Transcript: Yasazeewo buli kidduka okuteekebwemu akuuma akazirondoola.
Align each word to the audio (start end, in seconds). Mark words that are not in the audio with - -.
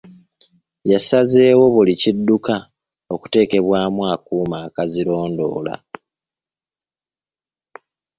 Yasazeewo 0.91 1.65
buli 1.73 1.93
kidduka 2.01 2.55
okuteekebwemu 3.13 4.01
akuuma 4.13 4.57
akazirondoola. 4.65 5.75